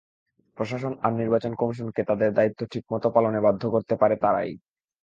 প্রশাসন 0.57 0.93
আর 1.01 1.11
নির্বাচন 1.13 1.51
কমিশনকে 1.55 2.01
তাদের 2.03 2.29
দায়িত্ব 2.33 2.61
ঠিকমতো 2.71 3.07
পালনে 3.09 3.39
বাধ্য 3.41 3.63
করতে 3.69 3.93
পারে 3.95 4.15
তারাই। 4.15 4.51